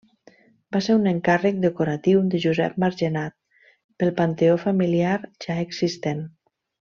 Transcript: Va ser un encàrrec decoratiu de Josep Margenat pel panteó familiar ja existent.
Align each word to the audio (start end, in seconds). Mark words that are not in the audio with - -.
Va 0.75 0.79
ser 0.85 0.93
un 0.99 1.03
encàrrec 1.11 1.59
decoratiu 1.65 2.23
de 2.35 2.41
Josep 2.45 2.79
Margenat 2.85 3.37
pel 4.05 4.15
panteó 4.21 4.57
familiar 4.67 5.13
ja 5.47 5.59
existent. 5.67 6.27